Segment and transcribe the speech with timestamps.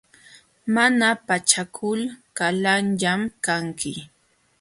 [0.75, 1.99] Mana pachakul
[2.37, 3.91] qalallam kanki.